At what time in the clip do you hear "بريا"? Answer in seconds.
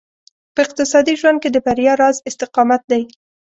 1.67-1.93